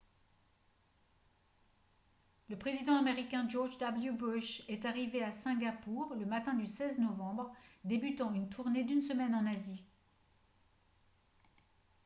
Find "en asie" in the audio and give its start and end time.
9.35-9.85